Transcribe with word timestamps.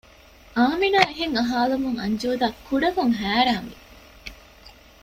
އާމިނާ 0.55 0.99
އެހެން 1.09 1.35
އަހާލުމުން 1.39 1.99
އަންޖޫދާ 2.03 2.47
ކުޑަކޮށް 2.67 3.15
ހައިރާންވި 3.19 3.77